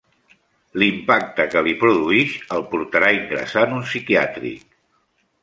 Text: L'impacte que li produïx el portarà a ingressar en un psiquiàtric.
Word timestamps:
L'impacte 0.83 1.45
que 1.55 1.61
li 1.67 1.75
produïx 1.83 2.33
el 2.57 2.65
portarà 2.73 3.11
a 3.13 3.19
ingressar 3.19 3.67
en 3.69 3.77
un 3.83 3.87
psiquiàtric. 3.91 4.67